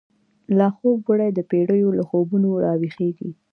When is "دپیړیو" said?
1.37-1.95